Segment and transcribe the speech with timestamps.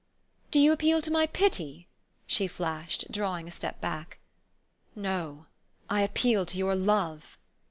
[0.49, 1.87] "Do you appeal to my pity?"
[2.25, 4.17] she flashed, draw ing a step back."
[5.11, 5.45] No.
[5.91, 7.37] I appeal to your love."